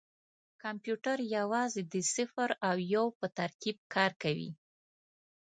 کمپیوټر 0.63 1.17
یوازې 1.37 1.81
د 1.93 1.95
صفر 2.13 2.49
او 2.67 2.75
یو 2.93 3.05
په 3.19 3.27
ترکیب 3.37 3.77
کار 3.93 4.11
کوي. 4.23 4.51